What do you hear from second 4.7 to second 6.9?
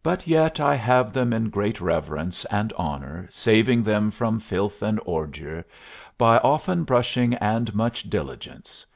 and ordure By often